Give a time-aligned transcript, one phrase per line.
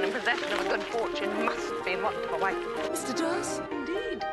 [0.00, 2.56] Man in possession of a good fortune must be a wife.
[2.90, 3.16] Mr.
[3.18, 4.24] Darcy, indeed.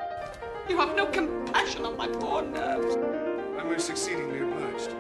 [0.70, 2.96] You have no compassion on my poor nerves.
[3.58, 4.96] I'm most exceedingly obliged.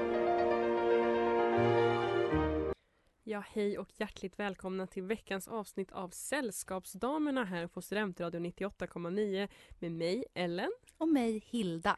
[3.23, 9.47] Ja, hej och hjärtligt välkomna till veckans avsnitt av Sällskapsdamerna här på Studentradion 98,9
[9.79, 10.71] med mig Ellen.
[10.97, 11.97] Och mig Hilda.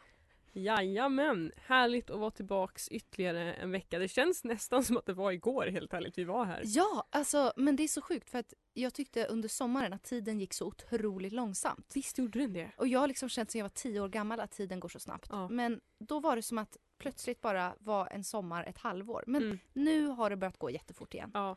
[0.53, 3.99] Jajamän, härligt att vara tillbaks ytterligare en vecka.
[3.99, 6.61] Det känns nästan som att det var igår helt ärligt vi var här.
[6.65, 10.39] Ja, alltså men det är så sjukt för att jag tyckte under sommaren att tiden
[10.39, 11.91] gick så otroligt långsamt.
[11.95, 12.71] Visst gjorde den det?
[12.77, 14.99] Och jag har liksom känt sedan jag var tio år gammal att tiden går så
[14.99, 15.27] snabbt.
[15.31, 15.49] Ja.
[15.49, 19.23] Men då var det som att plötsligt bara var en sommar ett halvår.
[19.27, 19.59] Men Mm.
[19.73, 21.31] nu har det börjat gå jättefort igen.
[21.33, 21.55] Ja.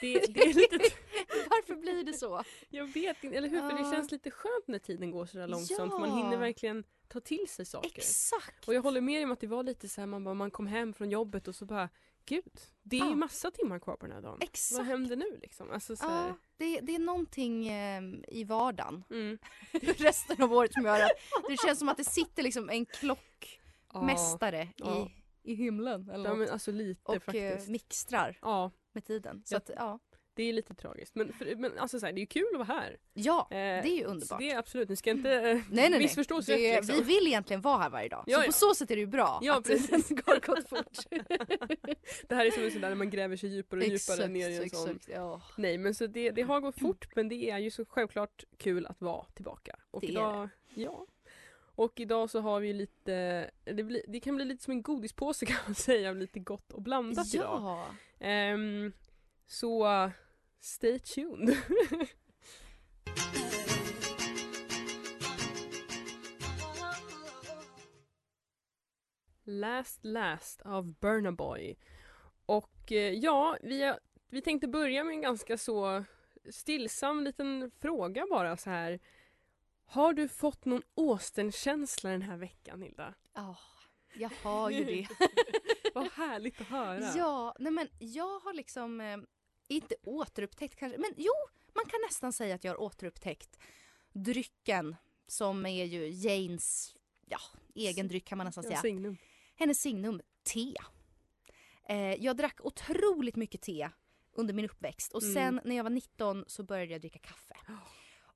[0.00, 0.78] Det, det är lite...
[1.50, 2.42] Varför blir det så?
[2.68, 3.60] Jag vet inte, eller hur?
[3.70, 5.92] För det känns lite skönt när tiden går sådär långsamt.
[5.92, 5.98] Ja.
[5.98, 7.90] Man hinner verkligen ta till sig saker.
[7.94, 8.68] Exakt!
[8.68, 10.66] Och jag håller med om att det var lite så här, man, bara, man kom
[10.66, 11.88] hem från jobbet och så bara
[12.24, 13.16] Gud, det är ju Ja.
[13.16, 14.38] massa timmar kvar på den här dagen.
[14.40, 14.78] Exakt.
[14.78, 15.70] Vad händer nu liksom?
[15.70, 19.38] Alltså, så här, Ja, det, det är någonting eh, i vardagen mm.
[19.82, 21.10] resten av året som gör att
[21.48, 25.08] det känns som att det sitter liksom en klockmästare Ja.
[25.42, 27.68] i, i himlen eller Ja men alltså lite och eh, faktiskt.
[27.68, 29.42] mixtrar Ja, med tiden.
[29.44, 29.58] Så Ja.
[29.58, 29.98] att, ja.
[30.34, 31.14] det är lite tragiskt.
[31.14, 32.96] Men, för, men alltså så här, det är ju kul att vara här.
[33.12, 34.38] ja, Eh, det är ju underbart.
[34.38, 35.98] det är absolut, ni ska inte eh, nej, nej, nej.
[35.98, 36.96] missförstås rätt Det- liksom.
[36.96, 38.24] Vi vill egentligen vara här varje dag.
[38.26, 38.46] Ja, så ja.
[38.46, 40.08] på så sätt är det ju bra Ja, att precis.
[40.08, 40.98] det går gått fort.
[42.28, 44.48] Det här är som en sån där när man gräver sig djupare och djupare ner
[44.48, 44.90] i en sån.
[44.90, 45.08] exakt.
[45.08, 45.42] Ja.
[45.56, 48.86] Nej men så det, det har gått fort men det är ju så självklart kul
[48.86, 49.76] att vara tillbaka.
[49.90, 51.06] Och Det är idag, Ja.
[51.80, 55.46] Och idag så har vi lite, det, blir, det kan bli lite som en godispåse
[55.52, 57.62] kan man säga, lite gott och blandat idag.
[57.62, 57.86] ja.
[58.18, 58.92] Ehm,
[59.46, 60.10] så
[60.60, 61.56] stay tuned.
[69.44, 71.76] Last Last av Burna Boy.
[72.46, 73.94] Och eh, ja, vi,
[74.28, 76.04] vi tänkte börja med en ganska så
[76.50, 79.00] stillsam liten fråga bara så här.
[79.90, 83.14] Har du fått någon Austen-känsla den här veckan Hilda?
[83.34, 83.56] Ja,
[84.14, 85.08] jag har ju det.
[85.94, 87.12] Vad härligt att höra.
[87.16, 89.16] Ja, nej men jag har liksom eh,
[89.68, 91.32] inte återupptäckt kanske, men jo,
[91.74, 93.58] man kan nästan säga att jag har återupptäckt
[94.12, 94.96] drycken
[95.26, 96.94] som är ju Janes
[97.26, 97.38] ja,
[97.74, 98.80] egen dryck kan man nästan Ja, säga.
[98.80, 99.16] signum.
[99.56, 100.74] Hennes signum, te.
[101.88, 103.90] Eh, jag drack otroligt mycket te
[104.32, 105.34] under min uppväxt och Mm.
[105.34, 107.56] sen när jag var 19 så började jag dricka kaffe.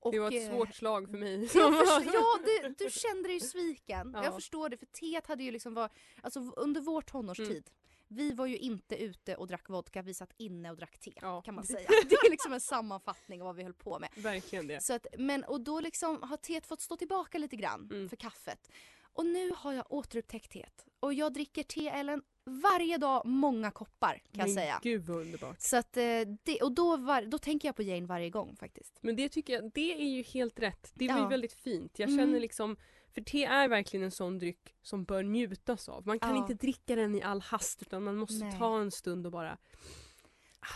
[0.04, 1.34] Och, Det var ett eh, svårt slag för mig.
[1.54, 4.10] jag förstår, ja, du, du kände dig sviken.
[4.14, 4.24] Ja.
[4.24, 5.90] Jag förstår det, för teet hade ju liksom var,
[6.22, 7.62] alltså under vår tonårstid, Mm.
[8.08, 11.42] vi var ju inte ute och drack vodka, vi satt inne och drack te Ja.
[11.42, 11.88] kan man säga.
[12.08, 14.08] Det är liksom en sammanfattning av vad vi höll på med.
[14.16, 14.82] Verkligen det.
[14.82, 18.08] Så att, men, och då liksom har teet fått stå tillbaka lite grann Mm.
[18.08, 18.70] för kaffet.
[19.12, 20.86] Och nu har jag återupptäckt teet.
[21.00, 24.80] Och jag dricker te, Ellen, varje dag många koppar kan jag Men säga.
[24.82, 25.60] Gud vad underbart.
[25.60, 26.02] Så att, eh,
[26.42, 28.98] det, och då, var, då tänker jag på Jane varje gång faktiskt.
[29.00, 30.82] Men det tycker jag, det är ju helt rätt.
[30.94, 31.28] Det blir Ja.
[31.28, 31.98] väldigt fint.
[31.98, 32.18] Jag Mm.
[32.26, 32.76] känner liksom,
[33.14, 36.06] för te är verkligen en sån dryck som bör njutas av.
[36.06, 36.36] Man kan Ja.
[36.42, 38.58] inte dricka den i all hast utan man måste Nej.
[38.58, 39.58] ta en stund och bara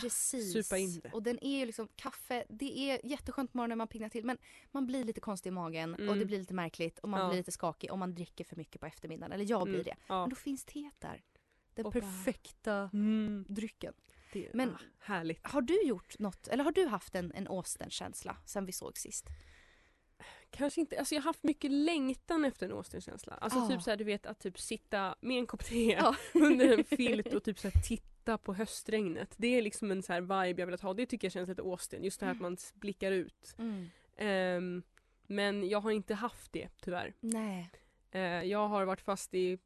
[0.00, 0.52] Precis.
[0.52, 1.10] supa in det.
[1.12, 4.24] Och den är ju liksom kaffe, det är jätteskönt på morgonen när man piggnar till
[4.24, 4.38] men
[4.70, 6.18] man blir lite konstig i magen och Mm.
[6.18, 7.28] det blir lite märkligt och man Ja.
[7.28, 9.32] blir lite skakig om man dricker för mycket på eftermiddagen.
[9.32, 9.94] Eller jag blir Mm, det.
[10.06, 10.20] Ja.
[10.20, 11.22] Men då finns teet där.
[11.78, 13.94] Den Och perfekta Mm, drycken.
[14.32, 15.46] det, Men- ah, härligt.
[15.46, 19.26] Har du gjort något, eller har du haft en, en Austen-känsla sen vi såg sist?
[20.50, 23.34] Kanske inte, alltså jag har haft mycket längtan efter en Austen-känsla.
[23.34, 23.68] Alltså Ja.
[23.68, 26.16] typ såhär du vet att typ sitta med en kopp te Ja.
[26.34, 29.34] under en filt och typ såhär titta på höstregnet.
[29.36, 30.94] Det är liksom en så här vibe jag vill ha.
[30.94, 32.04] Det tycker jag känns lite Austen.
[32.04, 33.56] Just det här att man blickar ut.
[34.16, 34.82] Ehm,
[35.26, 37.14] men jag har inte haft det tyvärr.
[37.20, 37.70] Nej.
[38.10, 39.58] Eh, jag har varit fast i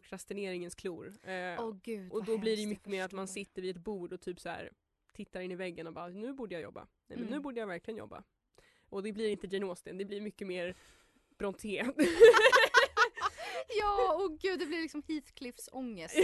[0.00, 1.14] prokrastineringens klor.
[1.22, 4.12] Eh, Åh gud och då blir det mycket mer att man sitter vid ett bord
[4.12, 4.72] och typ så här
[5.12, 6.80] tittar in i väggen och bara nu borde jag jobba.
[7.06, 7.42] Nej men nu Mm.
[7.42, 8.22] borde jag verkligen jobba.
[8.88, 10.74] Och det blir inte Jane Austen, det blir mycket mer
[11.38, 11.92] Brontë.
[13.80, 16.14] Ja, åh gud det blir liksom Heathcliffs ångest.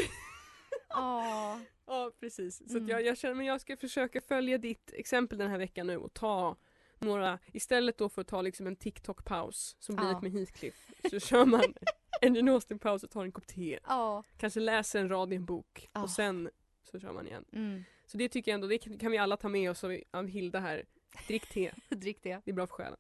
[0.88, 1.61] Ja.
[1.87, 2.56] ja precis.
[2.56, 2.88] Så att Mm.
[2.88, 6.14] jag, jag känner men jag ska försöka följa ditt exempel den här veckan nu och
[6.14, 6.56] ta
[6.99, 10.21] några, istället då för att ta liksom en TikTok-paus som blir Ja.
[10.21, 11.75] med Heathcliff så kör man
[12.23, 13.79] en Austen-paus och tar en kopp te.
[13.87, 14.23] Ja.
[14.37, 16.03] Kanske läser en rad i en bok Ja.
[16.03, 16.50] och sen
[16.91, 17.44] så kör man igen.
[17.53, 17.85] Mm.
[18.06, 20.85] Så det tycker jag ändå, det kan vi alla ta med oss av Hilda här.
[21.29, 22.41] Drick te, Drick det.
[22.44, 22.99] det är bra för själen.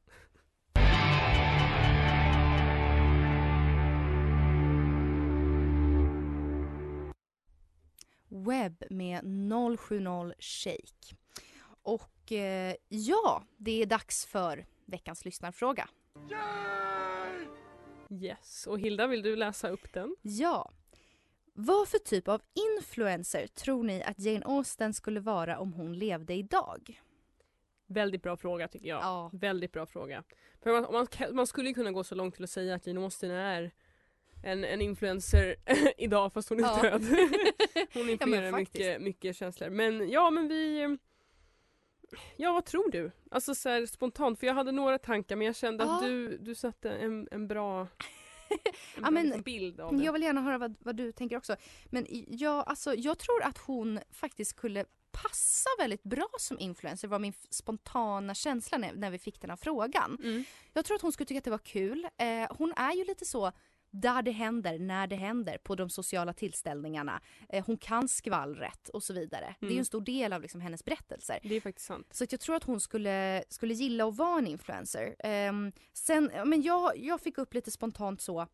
[8.28, 9.20] Webb med
[9.78, 11.16] 070 Shake.
[11.82, 15.88] Och eh, ja, det är dags för veckans lyssnarfråga.
[18.10, 20.16] Yes, och Hilda vill du läsa upp den?
[20.22, 20.70] Ja.
[21.54, 22.42] Vad för typ av
[22.76, 27.00] influencer tror ni att Jane Austen skulle vara om hon levde idag?
[27.86, 29.00] Väldigt bra fråga tycker jag.
[29.02, 29.30] Ja.
[29.32, 30.22] Väldigt bra fråga.
[30.62, 31.06] För man, man,
[31.36, 33.70] man skulle kunna gå så långt till att säga att Jane Austen är
[34.44, 35.56] en, en influencer
[35.98, 36.82] idag fast hon är Ja.
[36.82, 37.02] död.
[37.94, 38.74] hon influerar faktiskt.
[38.78, 39.70] mycket, mycket känslor.
[39.70, 40.98] Men ja men vi
[42.36, 43.10] Ja vad tror du?
[43.30, 46.08] Alltså så här, spontant, för jag hade några tankar men jag kände att Ja.
[46.08, 47.80] du, du satte en, en bra,
[48.48, 48.58] en
[48.94, 50.04] Ja, bra men liksom bild av det.
[50.04, 51.56] Jag vill gärna höra vad, vad du tänker också.
[51.90, 57.18] Men jag, alltså, jag tror att hon faktiskt skulle passa väldigt bra som influencer var
[57.18, 60.18] min spontana känsla när, när vi fick den här frågan.
[60.22, 60.44] Mm.
[60.72, 62.08] Jag tror att hon skulle tycka att det var kul.
[62.18, 63.52] Eh, hon är ju lite så
[63.90, 67.20] där det händer, när det händer på de sociala tillställningarna.
[67.48, 69.54] Eh, hon kan skvallret och så vidare.
[69.60, 69.78] Det är ju Mm.
[69.78, 71.38] en stor del av liksom hennes berättelser.
[71.42, 72.06] Det är faktiskt sant.
[72.10, 75.14] Så jag tror att hon skulle, skulle gilla att vara en influencer.
[75.18, 78.46] Ehm, sen, men jag, jag fick upp lite spontant så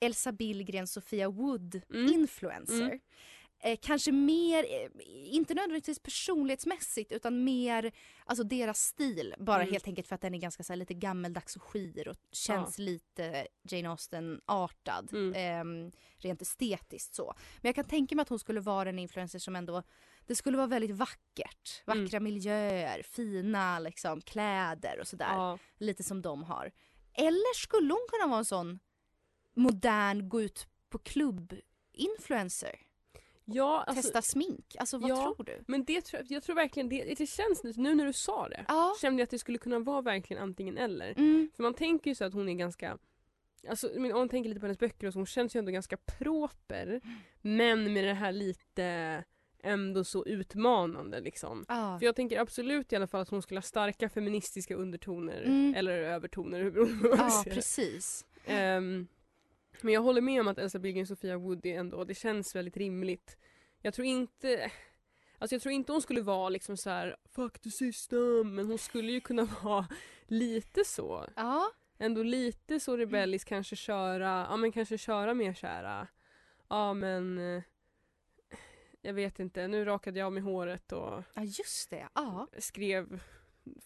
[0.00, 2.12] Elsa Billgren, Sofia Wood, Mm.
[2.12, 2.82] influencer.
[2.82, 2.98] Mm.
[3.60, 4.88] Eh, kanske mer, eh,
[5.34, 7.92] inte nödvändigtvis personlighetsmässigt utan mer
[8.24, 9.34] alltså deras stil.
[9.38, 9.72] Bara Mm.
[9.72, 12.78] helt enkelt för att den är ganska så här, lite gammeldags och skir och känns
[12.78, 15.12] lite Jane Austen-artad.
[15.12, 15.32] Mm.
[15.36, 17.34] ehm, rent estetiskt så.
[17.56, 19.82] Men jag kan tänka mig att hon skulle vara en influencer som ändå
[20.26, 21.82] det skulle vara väldigt vackert.
[21.86, 22.04] Mm.
[22.04, 25.32] Vackra miljöer, fina liksom, kläder och sådär.
[25.32, 25.58] Ja.
[25.78, 26.72] Lite som de har.
[27.14, 28.78] Eller skulle hon kunna vara en sån
[29.54, 32.80] modern, gå ut på klubb-influencer?
[33.48, 34.76] Ja, alltså, Testa smink?
[34.78, 35.34] Alltså vad ja.
[35.36, 35.64] tror du?
[35.66, 38.64] men det tror jag, tror verkligen det, det känns nu, nu när du sa det.
[38.68, 38.94] Ja.
[39.00, 41.10] Kände jag att det skulle kunna vara verkligen antingen eller.
[41.10, 41.50] Mm.
[41.56, 42.98] För man tänker ju så att hon är ganska
[43.68, 45.96] Alltså om man tänker lite på hennes böcker och så, hon känns ju ändå ganska
[45.96, 47.00] proper.
[47.42, 49.24] Men med det här lite
[49.62, 51.64] ändå så utmanande liksom.
[51.68, 51.98] Ja.
[51.98, 55.42] För jag tänker absolut i alla fall att hon skulle ha starka feministiska undertoner.
[55.42, 55.74] Mm.
[55.76, 57.50] Eller övertoner, hur beroende på ja, det.
[57.50, 58.24] precis.
[58.46, 59.06] Ehm,
[59.82, 62.56] men jag håller med om att Elsa Billgren och Sofia Wood är ändå, det känns
[62.56, 63.36] väldigt rimligt.
[63.82, 64.70] Jag tror inte
[65.38, 68.78] Alltså jag tror inte hon skulle vara liksom så här fuck the system men hon
[68.78, 69.86] skulle ju kunna vara
[70.26, 71.26] lite så.
[71.36, 71.70] Ja.
[71.98, 76.08] Ändå lite så rebellisk kanske köra, ja men kanske köra mer kära.
[76.68, 77.62] Ja men eh,
[79.02, 82.08] jag vet inte, nu rakade jag av mig håret och ja, just det.
[82.14, 82.48] Ja.
[82.58, 83.20] skrev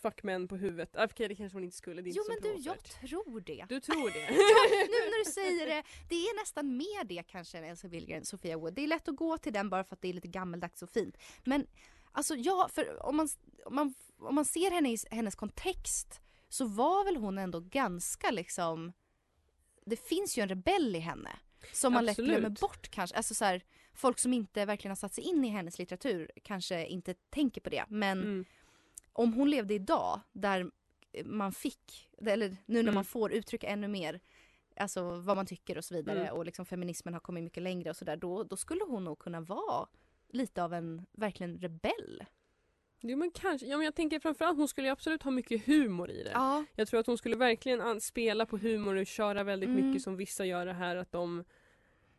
[0.03, 0.97] fuck män på huvudet.
[0.97, 3.41] Ah, Okej det kanske hon inte skulle, det är Jo inte men du, jag tror
[3.41, 3.65] det.
[3.69, 4.31] Du tror det?
[4.93, 8.59] nu när du säger det, det är nästan mer det kanske än Elsa Billgren, Sofia
[8.59, 8.75] Wood.
[8.75, 10.91] Det är lätt att gå till den bara för att det är lite gammeldags och
[10.91, 11.17] fint.
[11.45, 11.67] Men
[12.13, 13.29] alltså ja, för om man,
[13.65, 18.31] om man, om man ser henne i hennes kontext så var väl hon ändå ganska
[18.31, 18.93] liksom,
[19.87, 21.31] det finns ju en rebell i henne.
[21.73, 22.29] Som man Absolut.
[22.31, 23.17] lätt glömmer bort kanske.
[23.17, 23.63] Alltså så här,
[23.95, 27.71] folk som inte verkligen har satt sig in i hennes litteratur kanske inte tänker på
[27.71, 27.85] det.
[27.89, 28.45] Men Mm.
[29.23, 30.71] Om hon levde idag där
[31.25, 32.95] man fick, eller nu när Mm.
[32.95, 34.21] man får uttrycka ännu mer
[34.77, 36.35] Alltså vad man tycker och så vidare Mm.
[36.35, 39.41] och liksom feminismen har kommit mycket längre och sådär då, då skulle hon nog kunna
[39.41, 39.89] vara
[40.29, 42.25] lite av en verkligen rebell.
[43.01, 46.23] Jo men kanske, ja men jag tänker framförallt hon skulle absolut ha mycket humor i
[46.23, 46.31] det.
[46.31, 46.65] Ja.
[46.75, 49.87] Jag tror att hon skulle verkligen spela på humor och köra väldigt Mm.
[49.89, 51.45] mycket som vissa gör det här att de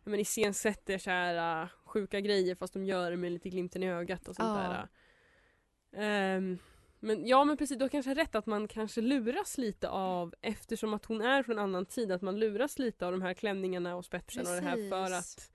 [0.04, 3.90] men iscensätter så här uh, sjuka grejer fast de gör det med lite glimten i
[3.92, 4.88] ögat och sånt Ja.
[5.92, 6.08] där.
[6.36, 6.58] Ehm,
[7.04, 10.94] men ja men precis, du har kanske rätt att man kanske luras lite av eftersom
[10.94, 13.96] att hon är från en annan tid att man luras lite av de här klänningarna
[13.96, 15.38] och spetsen och det här för Precis.
[15.38, 15.52] att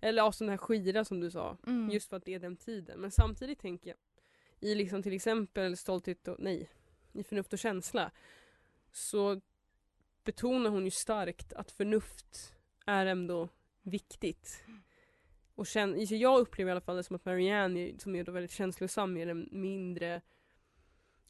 [0.00, 1.56] eller ja, som den här skira som du sa.
[1.66, 1.90] Mm.
[1.90, 3.00] Just för att det är den tiden.
[3.00, 3.96] Men samtidigt tänker jag
[4.60, 6.68] i liksom till exempel Stolthet och, nej,
[7.12, 8.10] i Förnuft och känsla
[8.92, 9.40] så
[10.24, 12.54] betonar hon ju starkt att förnuft
[12.86, 13.48] är ändå
[13.82, 14.64] viktigt.
[15.54, 18.50] Och känn, jag upplever i alla fall det som att Marianne, som är då väldigt
[18.50, 20.20] känslosam, är den mindre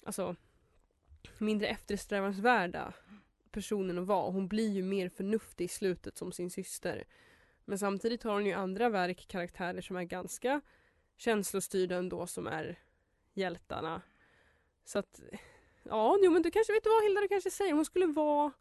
[0.05, 0.37] alltså
[1.39, 2.93] mindre eftersträvansvärda
[3.51, 4.31] personen att vara.
[4.31, 7.05] Hon blir ju mer förnuftig i slutet som sin syster.
[7.65, 10.61] Men samtidigt har hon ju andra verk, karaktärer som är ganska
[11.17, 12.79] känslostyrda ändå som är
[13.35, 14.03] hjältarna.
[14.85, 15.21] Så att,
[15.83, 17.73] ja, jo men du kanske, vet du vad Hilda du kanske säger?
[17.73, 18.53] Hon skulle vara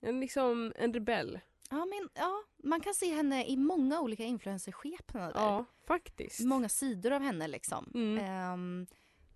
[0.00, 1.40] en, liksom, en rebell.
[1.70, 5.40] Ja, men, ja, man kan se henne i många olika influencerskepnader.
[5.40, 6.40] Ja, faktiskt.
[6.40, 7.92] Många sidor av henne liksom.
[7.94, 8.24] Mm.
[8.24, 8.86] Ehm,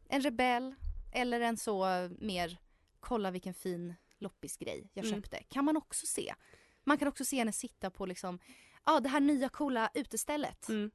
[0.08, 0.74] en rebell
[1.16, 1.86] eller en så
[2.18, 2.58] mer
[3.00, 5.16] kolla vilken fin loppisgrej jag Mm.
[5.22, 5.42] köpte.
[5.48, 6.34] Kan man också se.
[6.84, 8.38] Man kan också se henne sitta på liksom,
[8.84, 10.68] ja det här nya coola utestället.
[10.68, 10.90] Mm.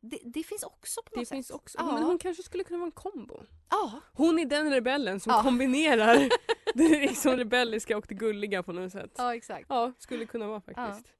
[0.00, 1.56] Det, det finns också på Det något finns sätt.
[1.56, 1.92] också, Ja.
[1.94, 3.42] men hon kanske skulle kunna vara en kombo.
[3.70, 5.42] Ja, Hon är den rebellen som Ja.
[5.42, 6.28] kombinerar
[6.74, 9.10] det liksom rebelliska och det gulliga på något sätt.
[9.16, 9.66] ja exakt.
[9.68, 11.12] Ja, skulle kunna vara faktiskt.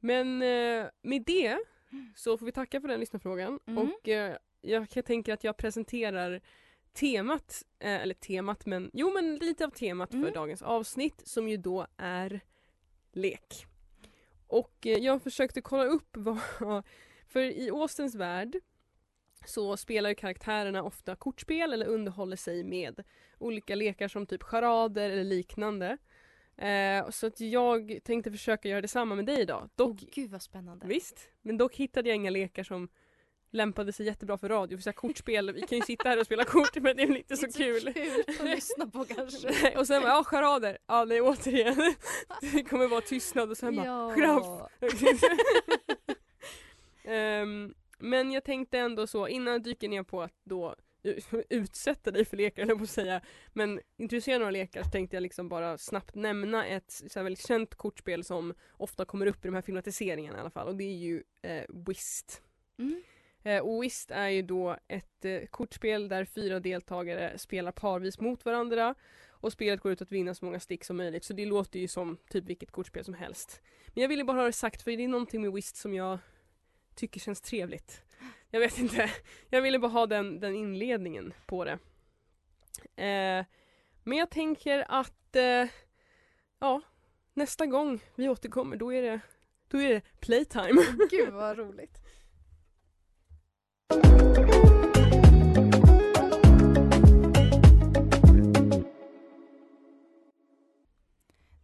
[0.00, 1.58] Men eh, med det
[2.16, 3.78] så får vi tacka för den lyssnarfrågan Mm.
[3.88, 6.40] och eh, jag kan- tänker att jag presenterar
[6.92, 10.32] temat, eh, eller temat men jo men lite av temat för Mm.
[10.32, 12.40] dagens avsnitt som ju då är
[13.12, 13.66] lek.
[14.46, 16.38] Och eh, jag försökte kolla upp vad,
[17.28, 18.56] för i Austens värld
[19.46, 23.02] så spelar karaktärerna ofta kortspel eller underhåller sig med
[23.38, 25.98] olika lekar som typ charader eller liknande.
[26.56, 29.70] Eh, så att jag tänkte försöka göra detsamma med dig idag.
[29.74, 30.86] Dock, Åh, gud vad spännande.
[30.86, 32.88] visst, men dock hittade jag inga lekar som
[33.50, 34.76] lämpade sig jättebra för radio.
[34.76, 37.16] För så här kortspel, vi kan ju sitta här och spela kort men det är
[37.16, 37.92] inte så Inte kul.
[37.94, 39.78] kul att lyssna på kanske.
[39.78, 41.76] Och sen bara, ja charader, ja nej återigen.
[42.52, 44.68] Det kommer vara tystnad och sen bara, ja.
[47.04, 50.76] Ehm, men jag tänkte ändå så, innan jag dyker ner på att då
[51.48, 53.20] utsätta dig för lekar, eller på att säga,
[53.52, 57.74] men introducera några lekar så tänkte jag liksom bara snabbt nämna ett så väldigt känt
[57.74, 60.96] kortspel som ofta kommer upp i de här filmatiseringarna i alla fall och det är
[60.96, 62.42] ju eh, Whist.
[62.78, 63.02] Mm.
[63.42, 68.94] Eh, Whist är ju då ett eh, kortspel där fyra deltagare spelar parvis mot varandra
[69.28, 71.88] och spelet går ut att vinna så många stick som möjligt så det låter ju
[71.88, 73.62] som typ vilket kortspel som helst.
[73.86, 76.18] Men jag ville bara ha det sagt för det är någonting med Whist som jag
[76.94, 78.02] tycker känns trevligt.
[78.50, 79.10] Jag vet inte,
[79.48, 81.78] jag ville bara ha den, den inledningen på det.
[83.04, 83.44] Eh,
[84.04, 85.66] men jag tänker att eh,
[86.58, 86.82] ja,
[87.34, 89.20] nästa gång vi återkommer då är det,
[89.68, 90.82] då är det playtime.
[91.10, 91.98] Gud vad roligt.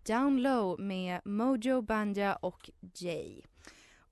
[0.07, 3.43] Down Low med Mojo Banja och Jay.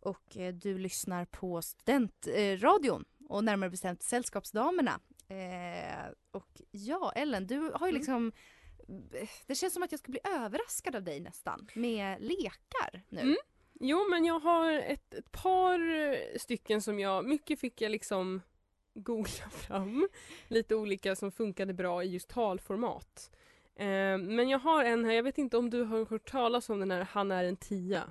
[0.01, 5.01] Och eh, du lyssnar på studentradion eh, och närmare bestämt Sällskapsdamerna.
[5.29, 7.95] Eh, och ja, Ellen, du har ju Mm.
[7.95, 8.33] liksom
[9.47, 13.21] det känns som att jag ska bli överraskad av dig nästan med lekar nu.
[13.21, 13.37] Mm.
[13.81, 18.41] Jo men jag har ett, ett par eh, stycken som jag, mycket fick jag liksom
[18.95, 20.09] googla fram.
[20.49, 23.31] Lite olika som funkade bra i just talformat.
[23.77, 26.81] Eh, men jag har en här, jag vet inte om du har hört talas om
[26.81, 28.11] den här Han är en tia.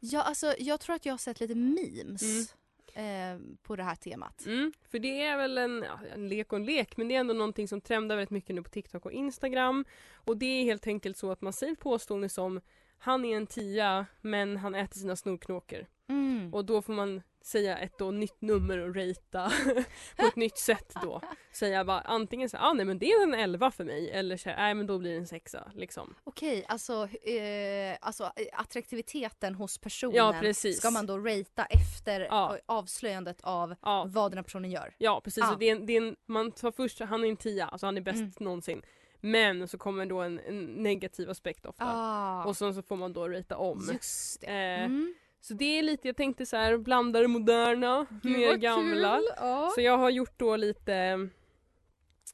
[0.00, 2.54] Ja, alltså jag tror att jag har sett lite memes
[2.94, 4.46] eh, på det här temat.
[4.46, 7.20] Mm, för det är väl en, ja, en lek och en lek men det är
[7.20, 9.84] ändå någonting som trendar väldigt mycket nu på TikTok och Instagram.
[10.14, 12.60] Och det är helt enkelt så att man säger påståenden som
[12.98, 15.86] Han är en tia men han äter sina snorknåkor.
[16.08, 16.54] Mm.
[16.54, 19.52] Och då får man säga ett då nytt nummer och ratea
[20.16, 21.20] på ett nytt sätt då.
[21.52, 24.48] Säga bara antingen så ah, nej men det är en 11 för mig eller så
[24.48, 26.14] nej men då blir det en sexa liksom.
[26.24, 30.78] Okej, alltså, eh, alltså eh, attraktiviteten hos personen Ja, precis.
[30.78, 32.58] ska man då ratea efter Ja.
[32.66, 34.94] avslöjandet av Ja, vad den här personen gör.
[34.98, 35.44] ja precis.
[35.44, 35.50] Ja.
[35.50, 37.86] Så det är en, det är en, man tar först, han är en 10, alltså
[37.86, 38.32] han är bäst Mm.
[38.40, 38.82] någonsin.
[39.20, 41.84] Men så kommer då en, en negativ aspekt ofta.
[41.86, 43.88] Ah, Och sen så får man då ratea om.
[43.92, 44.46] just det.
[44.46, 45.14] Eh, Mm.
[45.40, 49.20] Så det är lite, jag tänkte så här blanda det moderna med det gamla.
[49.36, 49.72] Ja.
[49.74, 51.28] Så jag har gjort då lite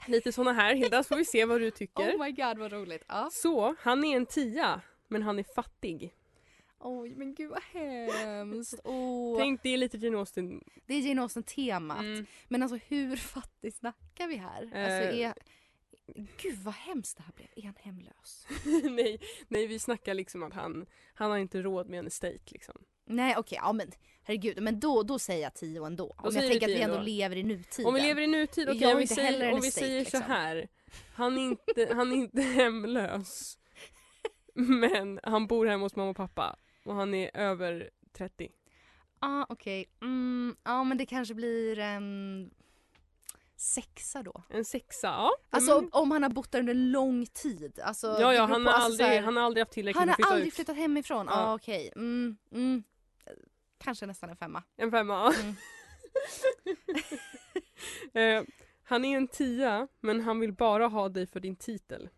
[0.06, 2.16] Lite såna här Hilda, så får vi se vad du tycker.
[2.16, 3.04] Oh my god vad roligt.
[3.08, 3.28] Ja.
[3.32, 6.14] Så, han är en tia, men han är fattig.
[6.78, 8.80] Oj men gud vad hemskt.
[8.84, 9.38] Oh.
[9.38, 10.64] Tänk det är lite Jane Austen.
[10.86, 12.00] Det är Jane Austen-temat.
[12.00, 12.26] Mm.
[12.48, 14.62] Men alltså hur fattig snackar vi här?
[14.62, 15.18] Alltså, Eh.
[15.28, 15.34] är...
[16.14, 17.48] Gud vad hemskt det här blev.
[17.56, 18.46] Är han hemlös?
[18.90, 22.84] nej, nej, vi snackar liksom att han, han har inte råd med en estate liksom.
[23.04, 23.90] Nej okej, ja men
[24.22, 24.62] herregud.
[24.62, 26.14] Men då, då säger jag tio ändå.
[26.18, 27.06] Om jag tänker att vi ändå ändå.
[27.06, 27.86] lever i nutiden.
[27.86, 30.04] Om vi lever i nutid, okej har om vi säger, om vi estate, säger så
[30.04, 30.22] liksom.
[30.22, 30.68] här.
[31.14, 33.58] Han är, inte, han är inte hemlös.
[34.54, 36.56] Men han bor hemma hos mamma och pappa.
[36.84, 38.48] Och han är över 30.
[39.18, 39.90] ah, okej.
[40.02, 42.50] Mm, ja men det kanske blir en
[43.62, 44.42] sexa då.
[44.48, 45.30] En sexa, ja.
[45.50, 47.80] Alltså men, om han har bott där under lång tid.
[47.84, 49.98] Alltså, ja, ja han, på, har alltså, så aldrig, här- han har aldrig haft tillräckligt
[49.98, 50.54] han har flytta aldrig ut.
[50.54, 51.26] flyttat hemifrån?
[51.26, 51.46] Ja Ja.
[51.46, 51.92] ah, okej.
[51.96, 52.82] Mm, mm.
[53.78, 54.62] Kanske nästan en femma.
[54.76, 55.34] En femma.
[55.34, 55.54] Mm.
[58.14, 58.42] Eh,
[58.82, 62.08] han är en tia, men han vill bara ha dig för din titel.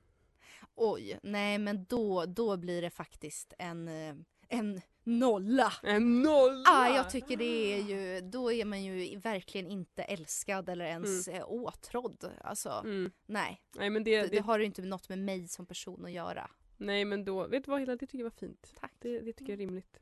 [0.74, 4.14] Oj, nej men då, då blir det faktiskt en, eh,
[4.48, 5.72] en nolla.
[5.82, 6.68] En nolla!
[6.68, 11.28] Ah, jag tycker det är ju, då är man ju verkligen inte älskad eller ens
[11.28, 11.42] mm.
[11.46, 12.30] åtrådd.
[12.40, 13.10] Alltså, Mm.
[13.26, 13.60] nej.
[13.74, 16.50] Nej men Det, det, det har ju inte något med mig som person att göra.
[16.76, 18.72] nej men då, vet du vad Hilda, det tycker jag var fint.
[18.80, 18.92] Tack.
[18.98, 20.00] Det, det tycker jag är rimligt.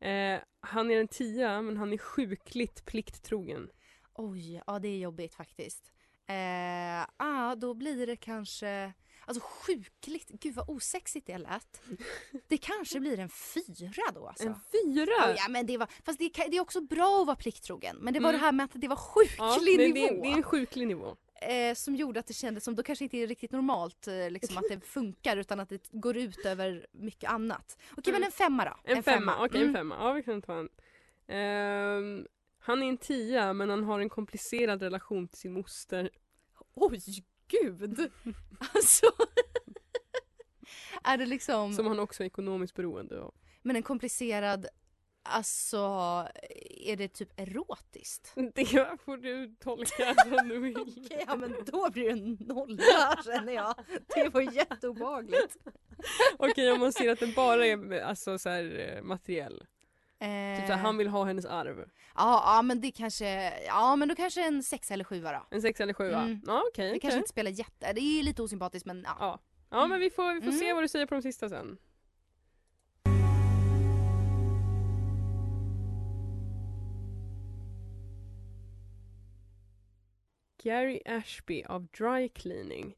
[0.00, 3.70] Eh, han är en tia, men han är sjukligt plikttrogen.
[4.14, 5.92] Oj, ja det är jobbigt faktiskt.
[6.30, 8.92] Eh, ah, då blir det kanske...
[9.24, 11.82] Alltså sjukligt, gud vad osexigt det lät.
[12.48, 14.46] Det kanske blir en fyra då alltså.
[14.46, 15.34] En fyra?
[15.36, 17.96] Ja, men det var, fast det, det är också bra att vara plikttrogen.
[18.00, 18.40] Men det var Mm.
[18.40, 20.22] det här med att det var sjuklig Ja, det, det, nivå.
[20.22, 21.16] det är en sjuklig nivå.
[21.42, 24.58] eh, som gjorde att det kändes som, då kanske inte är riktigt normalt eh, liksom,
[24.58, 27.78] att det funkar utan att det går ut över mycket annat.
[27.96, 28.20] Okej Mm.
[28.20, 28.76] men en femma då.
[28.92, 29.74] En, femma, okej en Mm.
[29.74, 29.96] femma.
[30.00, 30.68] Ja vi kan ta en.
[31.28, 32.26] Ehm,
[32.70, 36.10] han är en tia men han har en komplicerad relation till sin moster.
[36.74, 37.00] Oj
[37.48, 38.10] gud!
[38.74, 39.06] alltså.
[41.04, 43.34] är det liksom, Som han också är ekonomiskt beroende av.
[43.62, 44.66] men en komplicerad,
[45.22, 45.78] alltså
[46.86, 48.32] är det typ erotiskt?
[48.54, 50.76] Det får du tolka som du vill.
[50.80, 53.74] Okej, ja men då blir det nolla känner jag.
[54.14, 55.56] Det var jätteobehagligt.
[56.36, 59.00] Okej om man ser att den bara är alltså, så här,
[60.20, 60.56] eh.
[60.58, 61.78] Typ så här, Eh, han vill ha hennes arv.
[62.16, 65.46] ja, ja men det kanske, ja men då kanske en sexa eller sjua då.
[65.50, 66.22] En sexa eller sjua?
[66.22, 66.40] Mm.
[66.46, 66.84] Ja okej.
[66.84, 67.00] Det okej.
[67.00, 69.16] kanske inte spelar jätte, det är lite osympatiskt men ja.
[69.20, 69.38] Ja.
[69.70, 70.76] ja men vi får, vi får se Mm.
[70.76, 71.76] vad du säger på de sista sen.
[80.62, 82.94] Gary Ashby av Dry Cleaning.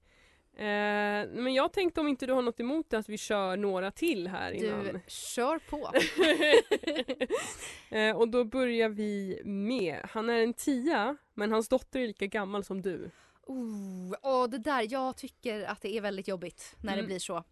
[0.56, 3.90] Eh, men jag tänkte om inte du har något emot det att vi kör några
[3.90, 4.84] till här innan.
[4.84, 5.92] Du, kör på.
[7.96, 12.26] eh, och då börjar vi med, han är en tia men hans dotter är lika
[12.26, 13.10] gammal som du.
[13.46, 17.06] Oh, åh, det där, jag tycker att det är väldigt jobbigt när det Mm.
[17.06, 17.44] blir så.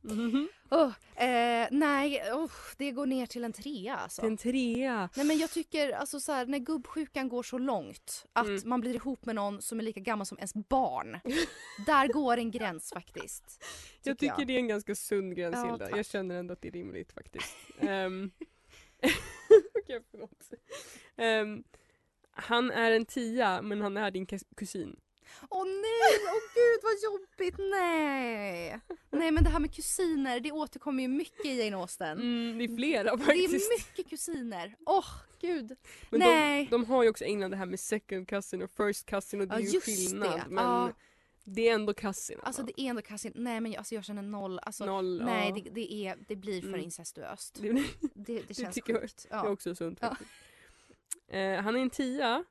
[0.70, 0.92] Oh,
[1.25, 4.23] eh, nej, oh, det går ner till en trea alltså.
[4.23, 5.09] Det en trea.
[5.16, 8.61] Nej men jag tycker alltså så här, när gubbsjukan går så långt att Mm.
[8.64, 11.20] man blir ihop med någon som är lika gammal som ens barn.
[11.87, 13.64] där går en gräns faktiskt.
[14.02, 15.87] Jag tycker det är en ganska sund gräns Ja, Hilda.
[15.87, 15.97] tack.
[15.99, 17.56] Jag känner ändå att det är rimligt faktiskt.
[17.80, 18.30] um,
[19.82, 20.50] Okej, förlåt.
[21.16, 21.64] Ehm,
[22.30, 24.97] han är en tia men han är din kus- kusin.
[25.50, 28.80] Åh nej, åh gud vad jobbigt, nej.
[29.10, 32.18] Nej men det här med kusiner, det återkommer ju mycket i Jane Austen.
[32.20, 33.54] Mm, det är flera Det faktiskt.
[33.70, 34.75] är mycket kusiner.
[34.87, 35.04] Åh
[35.40, 35.76] gud.
[36.10, 36.64] men nej.
[36.64, 39.40] De, de har ju också i England det här med second cousin och first cousin
[39.40, 40.31] och det Ja, är ju skillnad.
[40.33, 40.44] det.
[40.48, 40.92] Men Ja.
[41.44, 42.38] det är ändå cousin.
[42.42, 43.33] Alltså det är ändå kassin.
[43.35, 44.59] Nej men jag, alltså, jag känner noll.
[44.59, 45.62] Alltså, Noll, nej ja.
[45.64, 46.81] det, det, är, det blir för Mm.
[46.81, 47.59] incestuöst.
[47.62, 47.72] Det,
[48.14, 49.26] Det, det känns tycker jag- sjukt.
[49.28, 49.48] det är Ja.
[49.50, 50.16] också sunt Ja.
[51.37, 52.44] Eh, han är en tia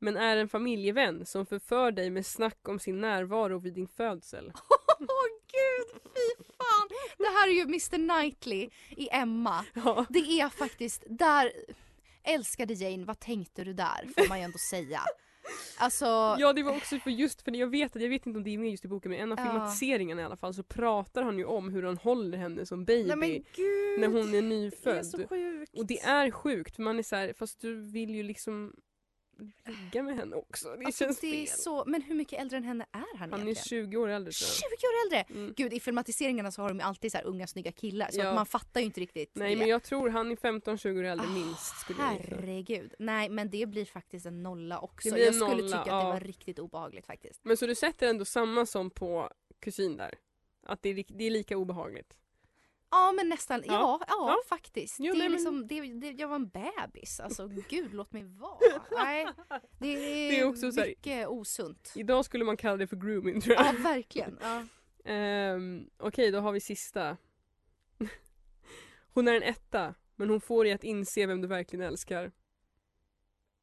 [0.00, 4.52] men är en familjevän som förför dig med snack om sin närvaro vid din födsel.
[5.00, 5.06] Åh
[5.52, 6.88] gud, fy fan!
[7.18, 9.64] Det här är ju Mr Knightley i Emma.
[9.74, 10.06] Ja.
[10.08, 11.52] Det är faktiskt, där...
[12.24, 14.08] Älskade Jane, vad tänkte du där?
[14.16, 15.00] Får man ju ändå säga.
[15.78, 16.04] Alltså,
[16.38, 18.50] Ja det var också för just för jag vet att jag vet inte om det
[18.54, 19.44] är med just i boken men en av Ja.
[19.44, 23.08] filmatiseringarna i alla fall så pratar han ju om hur han håller henne som baby
[23.08, 24.00] nej men gud!
[24.00, 25.06] när hon är Det är nyfödd.
[25.06, 25.78] så sjukt.
[25.78, 28.72] och det är sjukt för man är så här, fast du vill ju liksom
[29.64, 30.68] ligga med henne också.
[30.76, 31.58] Det alltså, känns det är fel.
[31.58, 33.64] så, men hur mycket äldre än henne är han, Han är egentligen?
[33.90, 34.88] 20 år äldre tror 20 jag.
[34.90, 35.40] år äldre!
[35.40, 35.54] Mm.
[35.56, 38.34] Gud i filmatiseringarna så har de alltid så här unga snygga killar så Ja.
[38.34, 39.56] man fattar ju inte riktigt Nej det.
[39.58, 42.02] men jag tror han är 15-20 år äldre Ah, minst skulle.
[42.02, 42.94] Herregud.
[42.98, 45.10] Nej men det blir faktiskt en nolla också.
[45.10, 46.12] Det Jag skulle nolla, tycka att det ja.
[46.12, 47.40] var riktigt obehagligt faktiskt.
[47.44, 50.14] Men så du sätter ändå samma som på kusin där?
[50.66, 52.16] Att det är, det är lika obehagligt?
[52.90, 54.00] Ja men nästan, ja, Ja.
[54.08, 54.42] ja, Ja.
[54.48, 54.96] faktiskt.
[55.00, 57.20] Jo, det är men- liksom, det, det, jag var en bebis.
[57.20, 58.82] Alltså gud låt mig vara.
[58.90, 59.26] Nej,
[59.78, 61.92] det är, Det är också så här- mycket osunt.
[61.96, 63.66] Idag skulle man kalla det för grooming tror jag.
[63.66, 64.38] Ja verkligen.
[64.42, 64.64] Ja.
[65.04, 67.16] Ehm, Okej, då har vi sista.
[69.14, 72.32] Hon är en etta, men hon får dig att inse vem du verkligen älskar.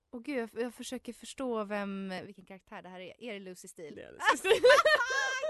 [0.10, 3.24] Och gud jag, jag försöker förstå vem, vilken karaktär det här är.
[3.24, 3.96] Är det Lucy Steele?
[3.96, 4.50] Det är Ah, sista.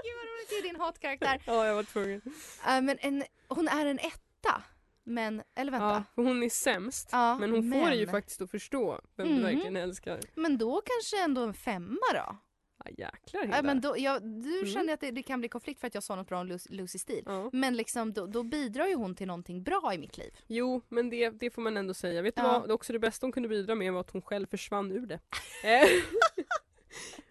[0.03, 1.41] Gud vad roligt, det är din hatkaraktär.
[1.45, 2.21] ja, jag var tvungen.
[2.67, 4.63] Äh, men en, hon är en etta.
[5.03, 5.86] Men, eller vänta.
[5.88, 7.10] Ja, för hon är sämst.
[7.12, 9.38] Ja, men hon får dig ju men- faktiskt att förstå vem Mhm.
[9.38, 10.19] du verkligen älskar.
[10.36, 12.38] Men då kanske ändå en femma då?
[12.86, 13.62] Ja, jäklar Hilda.
[13.62, 14.65] men då, jag, du Mm.
[14.73, 16.99] känner att det, det kan bli konflikt för att jag sa något bra om Lucy,
[16.99, 17.21] Steele.
[17.25, 17.49] ja.
[17.53, 20.31] Men liksom, då, då bidrar ju hon till någonting bra i mitt liv.
[20.47, 22.21] Jo, men det, det får man ändå säga.
[22.21, 22.60] Vet du Ja.
[22.60, 22.67] vad?
[22.69, 25.19] Det också det bästa hon kunde bidra med var att hon själv försvann ur det.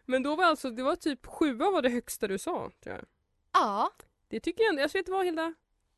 [0.07, 2.71] Men då var alltså, det var typ sjua var det högsta du sa.
[2.83, 3.05] Tror jag.
[3.53, 3.93] Ja,
[4.29, 5.55] Det tycker jag ändå, jag vet du vad Hilda?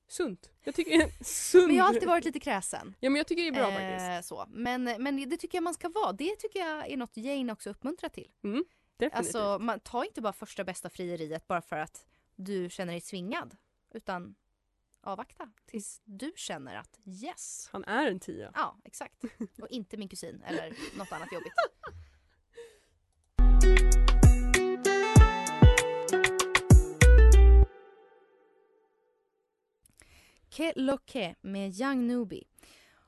[0.09, 0.51] Sunt.
[0.65, 1.67] Jag tycker sunt.
[1.67, 2.95] men jag har alltid varit lite kräsen.
[3.01, 4.09] Ja men jag tycker det är bra faktiskt.
[4.11, 4.47] Eh, så.
[4.49, 6.13] Men, men det tycker jag man ska vara.
[6.13, 8.31] Det tycker jag är något Jane också uppmuntrar till.
[8.97, 9.19] Definitivt.
[9.19, 13.57] Alltså, man tar inte bara första bästa frieriet bara för att du känner dig svingad.
[13.95, 14.35] Utan
[15.01, 17.69] avvakta tills du känner att yes.
[17.73, 18.51] Han är en tia.
[18.55, 19.25] Ja, exakt.
[19.63, 21.53] Och inte min kusin eller något annat jobbigt.
[30.59, 32.45] Ke Loke med Young Nubi.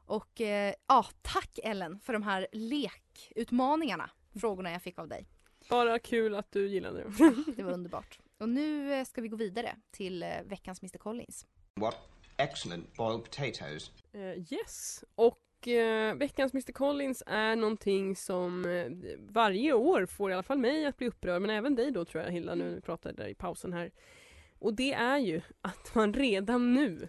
[0.07, 4.11] Och eh, ja, tack Ellen för de här lekutmaningarna.
[4.41, 5.27] Frågorna jag fick av dig.
[5.71, 7.35] Bara kul att du gillade det.
[7.57, 8.19] Det var underbart.
[8.39, 11.47] Och nu eh, ska vi gå vidare till eh, veckans Mr Collins.
[11.75, 11.97] What
[12.37, 13.91] excellent boiled potatoes.
[14.13, 20.35] Eh, yes, och eh, veckans Mr Collins är någonting som eh, varje år får i
[20.35, 22.75] alla fall mig att bli upprörd, men även dig då tror jag Hilda, nu när
[22.75, 23.91] vi pratade där i pausen här.
[24.59, 27.09] Och det är ju att man redan nu,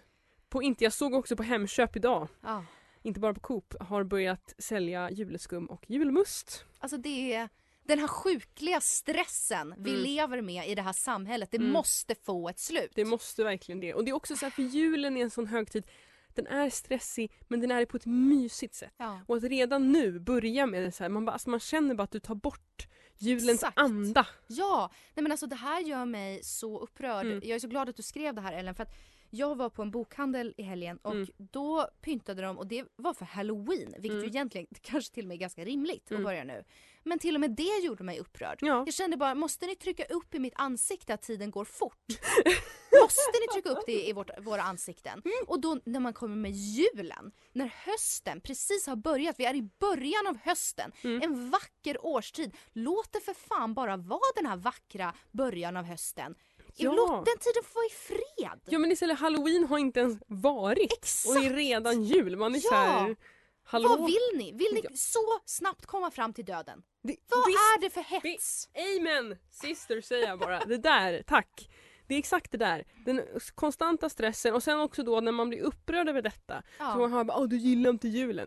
[0.52, 2.64] på inte, jag såg också på Hemköp idag, Ja.
[3.02, 6.64] inte bara på Coop, har börjat sälja juleskum och julmust.
[6.78, 7.48] Alltså det är
[7.84, 10.02] den här sjukliga stressen vi Mm.
[10.02, 11.48] lever med i det här samhället.
[11.50, 11.70] Det Mm.
[11.72, 12.90] måste få ett slut.
[12.94, 13.94] Det måste verkligen det.
[13.94, 15.86] Och det är också så här, för julen är en sån högtid,
[16.34, 18.92] den är stressig men den är på ett mysigt sätt.
[18.96, 19.20] Ja.
[19.28, 22.02] Och att redan nu börja med det så här, man, bara, alltså man känner bara
[22.04, 22.88] att du tar bort
[23.18, 23.78] julens Exakt.
[23.78, 24.26] anda.
[24.46, 27.26] Ja, nej men alltså det här gör mig så upprörd.
[27.26, 27.40] Mm.
[27.44, 28.94] Jag är så glad att du skrev det här Ellen för att
[29.34, 31.28] jag var på en bokhandel i helgen och Mm.
[31.38, 34.22] då pyntade de och det var för halloween vilket Mm.
[34.22, 36.22] ju egentligen kanske till och med är ganska rimligt Mm.
[36.22, 36.64] att börja nu.
[37.04, 38.58] Men till och med det gjorde mig upprörd.
[38.60, 38.82] Ja.
[38.86, 42.06] Jag kände bara, måste ni trycka upp i mitt ansikte att tiden går fort?
[43.02, 45.12] måste ni trycka upp det i vårt, våra ansikten?
[45.24, 45.34] Mm.
[45.46, 49.62] Och då när man kommer med julen, när hösten precis har börjat, vi är i
[49.80, 51.22] början av hösten, Mm.
[51.22, 52.56] en vacker årstid.
[52.72, 56.34] Låt det för fan bara vara den här vackra början av hösten.
[56.76, 56.92] Ja.
[56.92, 58.60] Låt den tiden få vara i fred.
[58.66, 61.36] Ja men istället halloween har inte ens varit Exakt.
[61.38, 62.36] och är redan jul.
[62.36, 62.68] Man är Ja.
[62.70, 63.16] så här,
[63.64, 63.88] hallå?
[63.88, 64.52] Vad vill ni?
[64.52, 64.90] Vill ni Ja.
[64.94, 66.82] så snabbt komma fram till döden?
[67.02, 68.68] Det- Vad visst, är det för hets?
[68.98, 69.38] Amen!
[69.50, 70.60] Sister säger jag bara.
[70.64, 71.70] Det där, tack.
[72.06, 72.84] Det är exakt det där.
[73.04, 73.22] Den
[73.54, 76.62] konstanta stressen och sen också då när man blir upprörd över detta.
[76.78, 76.92] Ja.
[76.92, 78.46] Så man hör bara åh du gillar inte julen.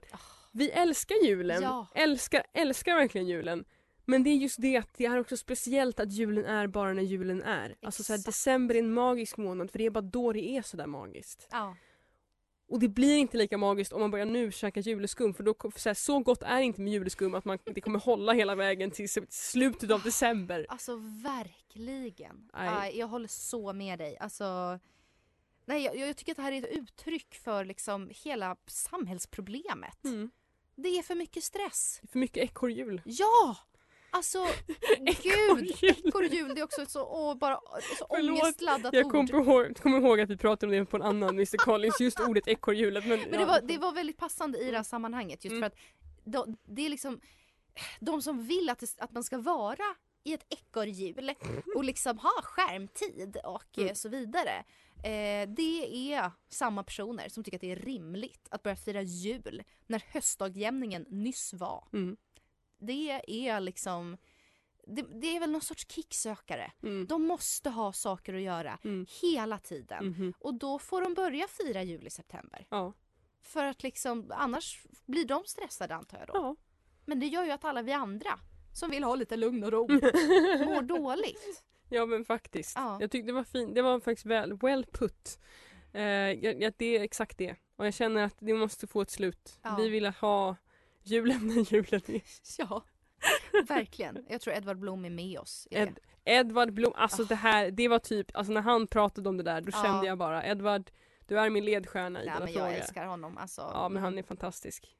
[0.52, 1.62] Vi älskar julen.
[1.64, 1.88] Ja.
[1.96, 3.66] Älskar, älskar verkligen julen.
[4.06, 7.04] Men det är just det att det är också speciellt att julen är bara när
[7.04, 7.76] julen är.
[7.82, 8.26] Alltså så här, Exakt.
[8.26, 11.48] december är en magisk månad för det är bara då det är sådär magiskt.
[11.52, 11.76] Ja.
[12.68, 15.80] Och det blir inte lika magiskt om man börjar nu käka juleskum för då, för
[15.80, 18.92] så, här, så gott är inte med juleskum att man, det kommer hålla hela vägen
[18.92, 20.66] till slutet av december.
[20.70, 22.50] Alltså verkligen.
[22.54, 24.18] Nej, jag håller så med dig.
[24.18, 24.80] Alltså,
[25.66, 30.04] nej, jag, jag tycker att det här är ett uttryck för liksom hela samhällsproblemet.
[30.04, 30.32] Mm.
[30.76, 32.02] Det är för mycket stress.
[32.12, 33.02] För mycket ekorrhjul.
[33.06, 33.58] Ja!
[34.16, 34.46] Alltså,
[35.24, 35.72] gud!
[35.82, 36.56] Ekorrhjul.
[36.56, 37.60] Det är också ett så, åh, bara,
[38.00, 39.12] så Förlåt, ångestladdat Jag ord.
[39.12, 42.20] kommer ihåg, kommer ihåg att vi pratade om det på en annan Mr Collins, just
[42.20, 43.06] ordet ekorrhjulet.
[43.08, 43.40] Men, Men ja.
[43.40, 45.62] det var, det var väldigt passande i det här sammanhanget just Mm.
[45.62, 45.76] för att
[46.26, 47.20] de, det är liksom
[48.00, 51.32] de som vill att, det, att man ska vara i ett ekorrhjul
[51.76, 53.90] och liksom ha skärmtid och Mm.
[53.90, 54.64] eh, så vidare.
[55.04, 59.64] Eh, det är samma personer som tycker att det är rimligt att börja fira jul
[59.88, 61.88] när höstdagjämningen nyss var.
[61.94, 62.18] Mm.
[62.78, 64.18] Det är liksom
[64.88, 66.72] det, det är väl någon sorts kicksökare.
[66.84, 67.08] Mm.
[67.08, 69.06] De måste ha saker att göra Mm.
[69.22, 70.06] hela tiden.
[70.08, 70.34] Mhm.
[70.40, 72.68] Och då får de börja fira jul i september.
[72.70, 72.94] Ja.
[73.42, 76.34] För att liksom, annars blir de stressade antar jag då.
[76.36, 76.56] ja.
[77.06, 78.40] Men det gör ju att alla vi andra
[78.74, 79.88] som vill ha lite lugn och ro
[80.66, 81.64] mår dåligt.
[81.90, 82.74] Ja men faktiskt.
[82.76, 82.98] Ja.
[83.02, 83.76] Jag tyckte det var fint.
[83.76, 85.40] Det var faktiskt väl, well put.
[85.94, 87.56] Eh, jag, det är exakt det.
[87.76, 89.60] Och jag känner att det måste få ett slut.
[89.62, 89.76] Ja.
[89.76, 90.56] Vi vill ha
[91.06, 92.22] julen när julen är.
[92.58, 92.84] Ja,
[93.68, 94.26] verkligen.
[94.30, 95.68] Jag tror Edvard Blom är med oss.
[95.72, 95.82] i det.
[95.82, 97.26] Ed, Edvard Blom, alltså Ah.
[97.26, 99.84] det här, det var typ, alltså när han pratade om det där då Ja.
[99.84, 100.92] kände jag bara Edvard,
[101.28, 102.72] du är min ledstjärna i Nej, denna men fråga.
[102.72, 103.38] jag älskar honom.
[103.38, 104.96] Alltså, Ja men han är fantastisk.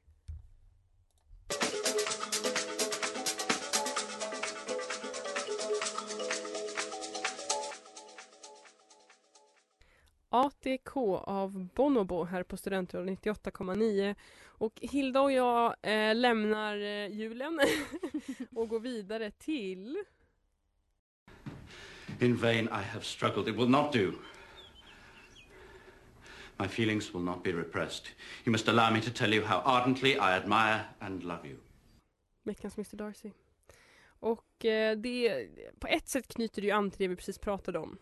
[10.36, 17.60] ATK av Bonobo här på Studentradion 98,9 och Hilda och jag eh, lämnar eh, julen
[18.54, 20.04] och går vidare till
[22.20, 23.48] In vain I have struggled.
[23.48, 24.12] It will not do.
[26.58, 28.06] My feelings will not be repressed.
[28.44, 31.56] You must allow me to tell you how ardently I admire and love you.
[32.42, 33.30] veckans Mr Darcy.
[34.06, 37.78] Och eh, det, på ett sätt knyter det ju an till det vi precis pratade
[37.78, 37.98] om.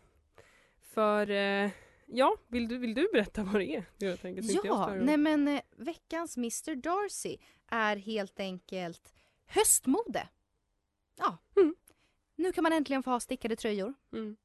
[0.80, 1.70] För, eh,
[2.06, 3.84] ja, vill du, vill du berätta vad det är?
[3.98, 5.02] Jag tänker, jag Ja, störa.
[5.04, 7.36] nej men eh, veckans Mr Darcy
[7.66, 9.14] är helt enkelt
[9.46, 10.28] höstmode.
[11.18, 11.38] Ja.
[11.56, 11.74] Mm.
[12.36, 13.94] Nu kan man äntligen få ha stickade tröjor.
[14.12, 14.36] Mm.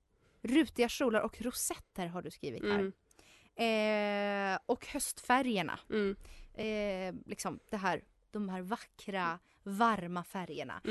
[0.42, 2.80] Rutiga kjolar och rosetter har du skrivit här.
[2.80, 4.54] Mm.
[4.54, 5.80] Eh, och höstfärgerna.
[5.90, 6.16] Mm.
[6.54, 10.82] Eh, liksom det här, de här vackra, varma färgerna.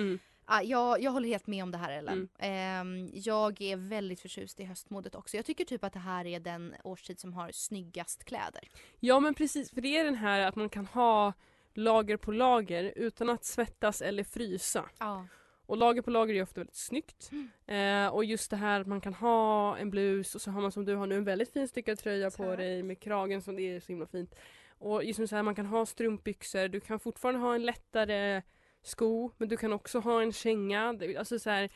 [0.49, 0.59] Mm.
[0.59, 2.29] Ah, jag, jag håller helt med om det här Ellen.
[2.39, 5.37] Ehm, jag är väldigt förtjust i höstmodet också.
[5.37, 8.69] Jag tycker typ att det här är den årstid som har snyggast kläder.
[9.01, 11.33] Ja men precis, för det är den här att man kan ha
[11.75, 14.85] lager på lager utan att svettas eller frysa.
[14.99, 15.27] Ja.
[15.67, 17.31] Och lager på lager är ofta väldigt snyggt.
[17.33, 18.07] Mm.
[18.07, 20.73] Eh, och just det här att man kan ha en blus och så har man
[20.73, 22.59] som du har nu en väldigt fin stickad tröja på Tack.
[22.59, 24.35] dig med kragen som det är så himla fint.
[24.79, 28.43] Och just som så här, man kan ha strumpbyxor, du kan fortfarande ha en lättare
[28.83, 30.93] sko, men du kan också ha en känga.
[30.93, 31.71] Det- Alltså så här,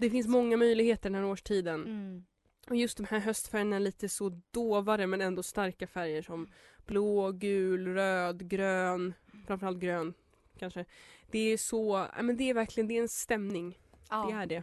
[0.00, 1.80] det finns många möjligheter den här årstiden.
[1.84, 2.24] Mm.
[2.68, 6.48] Och just de här höstfärgerna är lite så dovare men ändå starka färger som
[6.86, 9.14] blå, gul, röd, grön,
[9.46, 10.14] framförallt grön
[10.58, 10.84] kanske.
[11.30, 13.78] Det är så, men det är verkligen, det är en stämning.
[14.10, 14.26] Ja.
[14.30, 14.62] Det är det.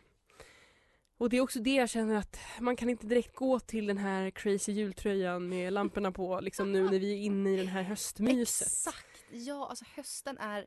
[1.18, 3.98] Och det är också det jag känner att man kan inte direkt gå till den
[3.98, 7.84] här crazy jultröjan med lamporna på liksom nu när vi är inne i den här
[7.84, 8.68] höstmyset.
[8.68, 9.26] Exakt.
[9.32, 10.66] Ja, alltså hösten är...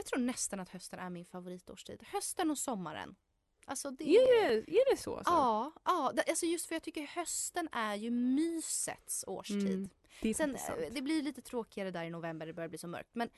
[0.00, 2.02] Jag tror nästan att hösten är min favoritårstid.
[2.06, 3.16] Hösten och sommaren.
[3.64, 4.04] Alltså det...
[4.04, 5.16] Är det, är det så?
[5.16, 5.32] Alltså?
[5.32, 9.66] Ja, ja alltså just för jag tycker hösten är ju mysets årstid.
[9.66, 9.88] Mm,
[10.22, 13.14] det Sen, eh, det blir lite tråkigare där i november, det börjar bli så mörkt.
[13.14, 13.30] Men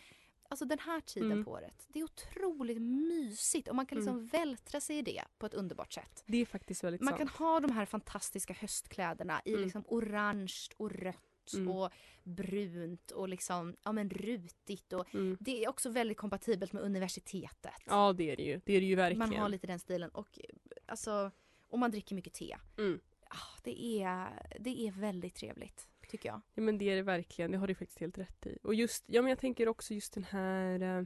[0.48, 1.44] alltså den här tiden Mm.
[1.44, 5.46] på året, det är otroligt mysigt och man kan liksom vältra sig i det på
[5.46, 6.22] ett underbart sätt.
[6.26, 7.18] Det är faktiskt väldigt Man sant.
[7.18, 9.62] kan ha de här fantastiska höstkläderna i Mm.
[9.64, 11.68] liksom orange och rött Mm.
[11.68, 11.90] och
[12.22, 15.36] brunt och liksom, ja men rutigt och Mm.
[15.40, 17.72] det är också väldigt kompatibelt med universitetet.
[17.86, 18.60] Ja det är det ju.
[18.64, 19.28] Det är det ju verkligen.
[19.30, 20.38] man har lite den stilen och
[20.86, 21.30] alltså,
[21.68, 22.56] och man dricker mycket te.
[22.78, 23.00] Mm.
[23.28, 24.28] Ah, det, är,
[24.60, 26.40] det är väldigt trevligt tycker jag.
[26.54, 28.58] Ja men det är det verkligen, det har du faktiskt helt rätt i.
[28.62, 31.04] Och just, ja men jag tänker också just den här eh,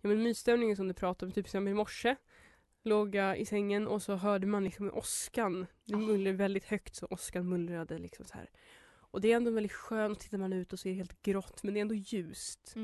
[0.00, 2.16] ja men mysstämningen som du pratade om, typ som i morse.
[2.82, 5.66] Låg jag i sängen och så hörde man liksom åskan.
[5.84, 5.98] Det Ah.
[5.98, 8.50] mullrade väldigt högt så åskan mullrade liksom så här.
[9.10, 11.80] Och det är ändå väldigt skönt, tittar man ut och det helt grått men det
[11.80, 12.74] är ändå ljust.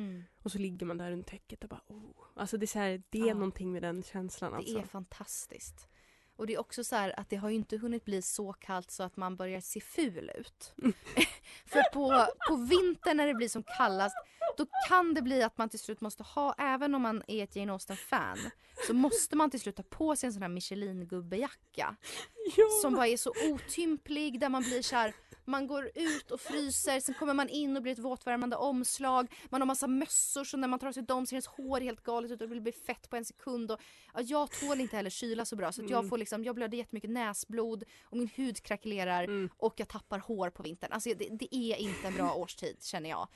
[0.43, 2.11] Och så ligger man där under täcket och bara oh.
[2.35, 3.35] Alltså det är så här, det är Ja.
[3.35, 4.79] någonting med den känslan Det alltså.
[4.79, 5.89] är fantastiskt.
[6.37, 9.03] Och det är också så här att det har inte hunnit bli så kallt så
[9.03, 10.75] att man börjar se ful ut.
[11.67, 14.17] För på, på vintern när det blir som kallast
[14.57, 17.57] då kan det bli att man till slut måste ha, även om man är ett
[17.57, 18.39] Jane Austen-fan,
[18.87, 21.97] så måste man till slut ta på sig en sån här Michelin-gubbejacka.
[22.57, 22.65] Ja.
[22.83, 25.15] Som bara är så otymplig där man blir så här,
[25.47, 29.35] man går ut och fryser, sen kommer man in och blir ett våtvärmande omslag.
[29.51, 32.03] Man har massa mössor så när man tar av sig dem ser ens hår helt
[32.03, 33.71] galet ut och det blir fett på en sekund.
[33.71, 33.81] Och,
[34.15, 36.09] ja, jag tål inte heller kyla så bra så att jag Mm.
[36.11, 39.49] får liksom, jag blöder jättemycket näsblod och min hud krackelerar Mm.
[39.57, 40.93] och jag tappar hår på vintern.
[40.93, 43.29] Alltså det, det är inte en bra årstid känner jag.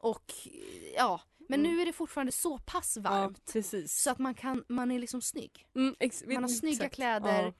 [0.00, 0.32] Och
[0.96, 1.72] ja, men Mm.
[1.72, 3.52] nu är det fortfarande så pass Ja, varmt.
[3.52, 4.02] precis.
[4.02, 5.66] Så att man, kan, man är liksom snygg.
[5.74, 5.94] Mm,
[6.26, 6.94] Man har snygga exakt.
[6.94, 7.52] kläder, Ja.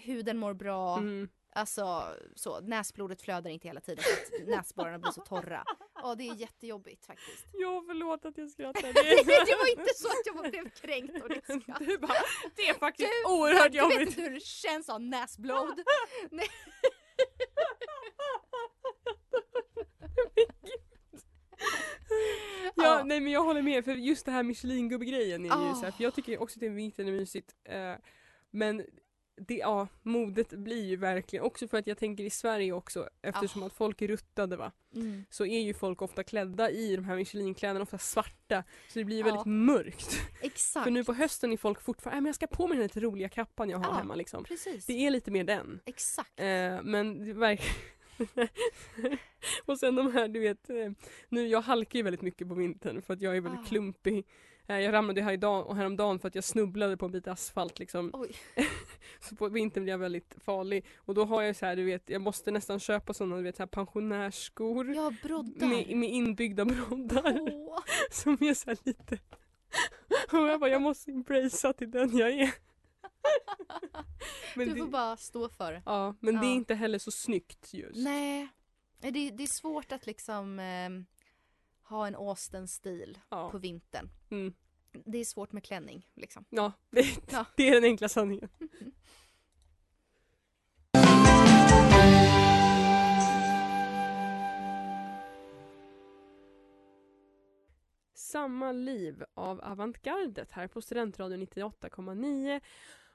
[0.00, 0.98] huden mår bra.
[0.98, 1.28] Mm.
[1.54, 4.12] Alltså så, näsblodet flödar inte hela tiden för
[4.42, 5.64] att näsborrarna blir så torra.
[5.94, 7.46] Ja det är jättejobbigt faktiskt.
[7.52, 8.82] Ja förlåt att jag skrattar.
[9.46, 11.78] det var inte så att jag blev kränkt av ditt skratt.
[11.86, 12.12] Du bara,
[12.56, 14.08] det är faktiskt Du, oerhört Du vet jobbigt.
[14.08, 15.80] inte hur det känns att ha näsblod.
[16.30, 16.48] Nej.
[22.74, 23.02] Ja, Ja.
[23.04, 25.74] nej men jag håller med för just det här Michelin-gubbe-grejen är ju Ah.
[25.74, 27.54] så här, för jag tycker också att det är vintern är mysigt.
[27.64, 27.94] Eh,
[28.50, 28.86] men
[29.36, 33.62] det, ja, modet blir ju verkligen, också för att jag tänker i Sverige också eftersom
[33.62, 33.66] Ah.
[33.66, 34.72] att folk är ruttade va.
[34.94, 35.24] Mm.
[35.30, 38.64] Så är ju folk ofta klädda i de här Michelin-kläderna, ofta svarta.
[38.88, 39.26] Så det blir ju Ja.
[39.26, 40.20] väldigt mörkt.
[40.40, 40.84] Exakt.
[40.84, 43.00] För nu på hösten är folk fortfarande, äh, men jag ska på mig den lite
[43.00, 43.92] roliga kappan jag har Ja.
[43.98, 44.44] hemma liksom.
[44.44, 44.86] Precis.
[44.86, 45.80] Det är lite mer den.
[45.86, 46.40] Exakt.
[46.40, 47.66] Eh, men det verkar...
[49.66, 50.90] och sen de här, du vet, eh,
[51.28, 53.68] nu jag halkar ju väldigt mycket på vintern för att jag är väldigt Ah.
[53.68, 54.26] klumpig.
[54.72, 57.78] Eh, jag ramlade här idag och häromdagen för att jag snubblade på en bit asfalt
[57.78, 58.12] liksom.
[59.20, 60.86] Så på vintern blir jag väldigt farlig.
[60.96, 63.56] Och då har jag så här, du vet, jag måste nästan köpa sådana, du vet,
[63.56, 64.94] så här pensionärsskor.
[64.94, 65.66] Ja broddar.
[65.66, 67.40] Med, med inbyggda broddar.
[67.40, 67.78] Åh.
[68.10, 69.18] Som är så lite...
[70.32, 72.54] Och jag bara, jag måste embracea till den jag är.
[74.56, 75.82] Men Du det, får bara stå för det.
[75.86, 76.54] Ja, men det är Ja.
[76.54, 77.96] inte heller så snyggt just.
[78.04, 78.48] Nej.
[79.00, 81.06] Det, det är svårt att liksom ehm,
[81.82, 83.50] ha en Austen-stil Ja.
[83.50, 84.08] på vintern.
[84.30, 84.54] Mm.
[84.92, 86.44] Det är svårt med klänning liksom.
[86.50, 87.44] Ja, det, Ja.
[87.56, 88.48] det är den enkla sanningen.
[98.14, 102.60] Samma liv av Avantgardet här på Studentradion 98,9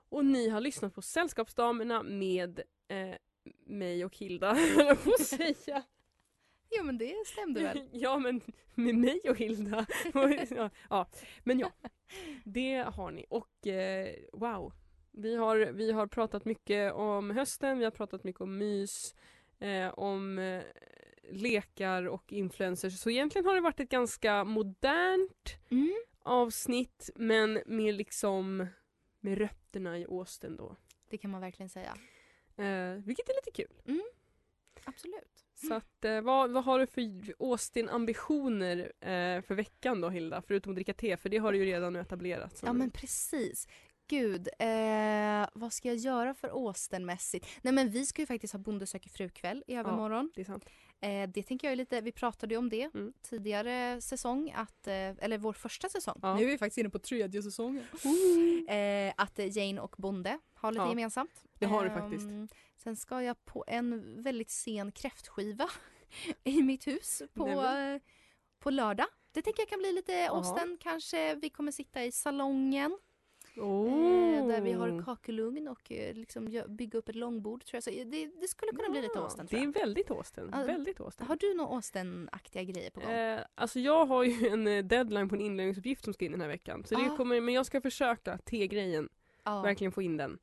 [0.09, 3.15] och ni har lyssnat på Sällskapsdamerna med eh,
[3.65, 5.83] mig och Hilda, höll jag på att säga.
[6.71, 7.89] Jo men det stämde väl.
[7.91, 8.41] Ja men
[8.75, 9.85] med mig och Hilda.
[10.89, 11.05] ja,
[11.43, 11.71] men ja,
[12.43, 13.25] det har ni.
[13.29, 14.73] Och eh, wow,
[15.11, 19.15] vi har, vi har pratat mycket om hösten, vi har pratat mycket om mys,
[19.59, 20.63] eh, om eh,
[21.31, 22.99] lekar och influencers.
[22.99, 25.93] Så egentligen har det varit ett ganska modernt Mm.
[26.23, 28.67] avsnitt men med liksom
[29.19, 30.75] med rötterna i Austen då.
[31.09, 31.93] Det kan man verkligen säga.
[32.57, 34.01] Eh, vilket är lite kul.
[34.85, 35.45] Absolut.
[35.57, 40.41] Så att, eh, vad, vad har du för Austin-ambitioner eh, för veckan då Hilda?
[40.47, 42.61] Förutom att dricka te, för det har du ju redan etablerat.
[42.65, 43.67] Ja men precis.
[44.09, 47.47] Gud, eh, vad ska jag göra för Austen-mässigt?
[47.61, 50.31] Nej men vi ska ju faktiskt ha Bonde söker fru-kväll i övermorgon.
[50.35, 50.65] Det är sant.
[51.01, 53.13] Eh, det tänker jag är lite, vi pratade ju om det Mm.
[53.21, 56.19] tidigare säsong, att, eh, eller vår första säsong.
[56.21, 56.35] Ja.
[56.35, 57.83] Nu är vi faktiskt inne på tredje säsongen.
[58.69, 61.43] Eh, att Jane och Bonde har lite Ja, gemensamt.
[61.59, 62.53] det har det Ehm, faktiskt.
[62.83, 65.69] Sen ska jag på en väldigt sen kräftskiva
[66.43, 67.95] i mitt hus på, Nämen.
[67.95, 68.01] eh,
[68.59, 69.07] på lördag.
[69.31, 70.29] Det tänker jag kan bli lite.
[70.29, 71.35] Osten kanske.
[71.35, 72.97] Vi kommer sitta i salongen
[73.59, 74.37] Oh.
[74.37, 77.65] eh, där vi har kakelugn och eh, liksom bygga upp ett långbord.
[77.65, 77.83] Tror jag.
[77.83, 80.49] Så det, det skulle kunna bli lite Ja, Osten Det är väldigt Austen.
[80.53, 81.27] Ja, väldigt Austen.
[81.27, 83.09] Har du några Austen-aktiga grejer på gång?
[83.11, 86.41] Eh, alltså jag har ju en eh, deadline på en inlämningsuppgift som ska in den
[86.41, 86.83] här veckan.
[86.85, 87.17] Så det Ah.
[87.17, 89.09] kommer, men jag ska försöka T-grejen,
[89.43, 89.61] ja.
[89.61, 90.39] verkligen få in den.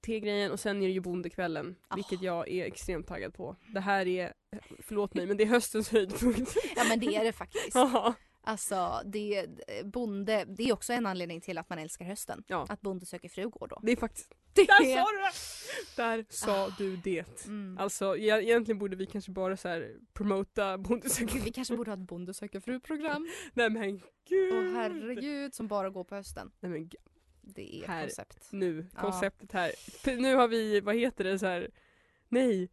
[0.00, 1.94] T-grejen och sen är det ju bondekvällen, Ah.
[1.96, 3.56] vilket jag är extremt taggad på.
[3.74, 4.32] Det här är,
[4.78, 6.56] förlåt mig, men det är höstens höjdpunkt.
[6.76, 7.76] ja men det är det faktiskt.
[8.46, 8.50] Ja.
[8.52, 12.44] Alltså det, eh, bonde, det är också en anledning till att man älskar hösten.
[12.46, 12.66] Ja.
[12.68, 13.80] Att Bonde söker fru går då.
[13.82, 15.32] det är faktiskt, Det där är- sa du det!
[15.96, 17.44] Där sa du det.
[17.46, 17.78] Mm.
[17.78, 22.08] Alltså egentligen borde vi kanske bara så här promota bondesöker Vi kanske borde ha ett
[22.08, 23.28] Bonde söker fru-program.
[23.52, 24.54] Nej men gud!
[24.54, 26.50] Åh herregud, som bara går på hösten.
[26.60, 26.90] Nej men
[27.42, 28.02] Det är Här.
[28.02, 28.48] koncept.
[28.52, 29.00] nu, Ja.
[29.00, 29.72] konceptet här.
[29.98, 31.70] För nu har vi, vad heter det så här.
[32.28, 32.68] nej.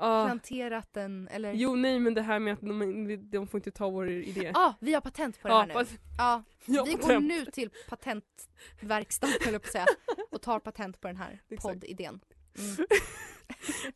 [0.00, 0.26] Ah.
[0.26, 1.52] Planterat den, eller?
[1.52, 4.50] Jo nej men det här med att de, de får inte ta vår idé.
[4.54, 5.72] Ja, ah, vi har patent på det här nu.
[5.72, 9.86] fast- Ja, vi går nu till patentverkstaden höll jag på att säga
[10.30, 12.20] och tar patent på den här poddidén.
[12.58, 12.86] Mm.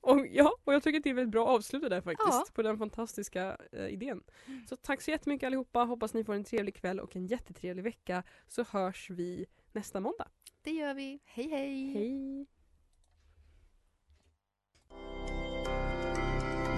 [0.00, 2.44] Och, ja, och jag tycker att det är väldigt bra avslut där faktiskt Ja.
[2.54, 4.22] på den fantastiska eh, idén.
[4.68, 8.22] Så tack så jättemycket allihopa, hoppas ni får en trevlig kväll och en jättetrevlig vecka
[8.48, 10.28] så hörs vi nästa måndag.
[10.62, 11.20] Det gör vi.
[11.24, 11.92] Hej hej!
[11.94, 12.46] Hej!